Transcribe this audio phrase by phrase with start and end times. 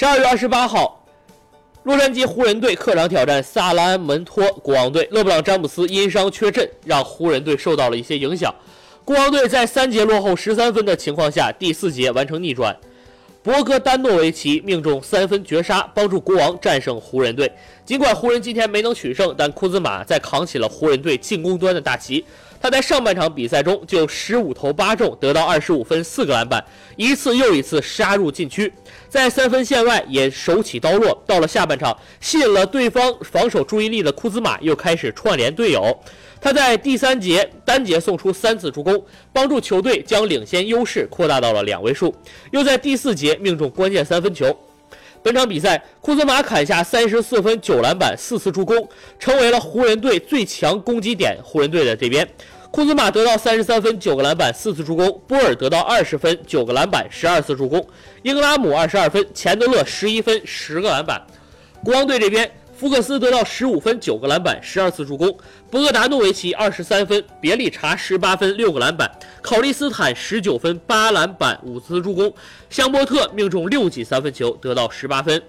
[0.00, 1.04] 十二月二十八号，
[1.82, 8.50] 洛杉矶湖人队客场挑战萨拉门托国王队，勒布朗詹姆斯因伤缺阵，让湖人队受到了一些影响。
[9.04, 12.74] 国王队在三节落后十三分的情况下，第四节完成逆转。
[13.42, 17.52] 博格丹诺维奇命中三分绝杀，帮助国王战胜湖人队。
[17.84, 22.24] 尽管湖人今天没能取胜，但库兹马在扛起了湖人队进攻端的大旗。
[22.60, 26.62] 他在上半场比赛中就十五投八中，得到二十五分、四个篮板，
[26.96, 28.70] 一次又一次杀入禁区，
[29.08, 31.22] 在三分线外也手起刀落。
[31.26, 35.98] 到了下半场，吸引了对方防守注意力的库兹马又开始串联队友。
[36.38, 42.14] 他在第三节单节送出三次助攻，帮助球队将领先优势扩大到了两位数。
[42.50, 44.54] 又在第四节命中关键三分球。
[45.22, 48.88] 本场比赛，库兹马砍下三十四分、九篮板、四次助攻，
[49.18, 51.36] 成为了湖人队最强攻击点。
[51.42, 52.26] 湖人队的这边，
[52.70, 57.80] 库兹马得到三十三分、九个篮板、四次助攻；波尔得到二十分、九个篮板、十二次助攻；
[58.22, 61.20] 英格拉姆二十二分，钱德勒十一分、十个篮板。
[61.84, 62.50] 国王队这边。
[62.80, 65.28] 福克斯得到十五分、九个篮板、十二次助攻；
[65.70, 69.06] 博格达诺维奇二十三分，别利查十八分、六个篮板；
[69.42, 72.30] 考利斯坦十九分、八篮板、五次助攻；
[72.70, 75.42] 香波特命中六记三分球，得到十八分。